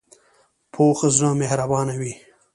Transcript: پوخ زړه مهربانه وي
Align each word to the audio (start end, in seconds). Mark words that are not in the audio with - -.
پوخ 0.73 0.97
زړه 1.15 1.29
مهربانه 1.41 1.93
وي 2.01 2.13